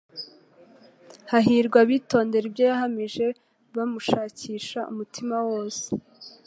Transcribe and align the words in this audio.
Hahirwa 1.31 1.77
abitondera 1.85 2.45
ibyo 2.47 2.63
yahamije, 2.69 3.25
bamushakisha 3.75 4.79
umutima 4.91 5.35
wose. 5.49 5.85